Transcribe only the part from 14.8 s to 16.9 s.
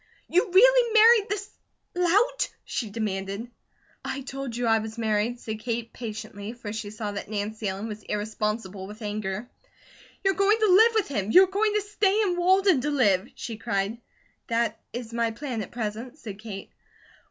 is my plan at present," said Kate.